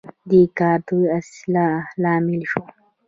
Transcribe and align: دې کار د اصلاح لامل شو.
دې 0.29 0.41
کار 0.59 0.79
د 0.87 0.89
اصلاح 1.19 1.81
لامل 2.01 2.41
شو. 2.51 2.63